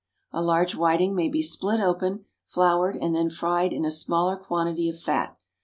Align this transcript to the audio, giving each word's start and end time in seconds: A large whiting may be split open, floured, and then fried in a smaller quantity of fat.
A 0.31 0.41
large 0.41 0.73
whiting 0.73 1.13
may 1.13 1.29
be 1.29 1.43
split 1.43 1.79
open, 1.79 2.25
floured, 2.47 2.95
and 2.97 3.13
then 3.13 3.29
fried 3.29 3.71
in 3.71 3.85
a 3.85 3.91
smaller 3.91 4.35
quantity 4.35 4.89
of 4.89 4.99
fat. 4.99 5.37